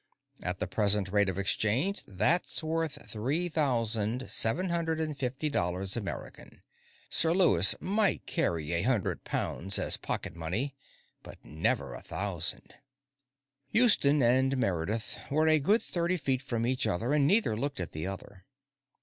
[0.41, 5.95] At the present rate of exchange, that's worth three thousand seven hundred and fifty dollars
[5.95, 6.63] American.
[7.11, 10.73] Sir Lewis might carry a hundred pounds as pocket money,
[11.21, 12.73] but never a thousand."
[13.73, 17.91] Houston and Meredith were a good thirty feet from each other, and neither looked at
[17.91, 18.47] the other.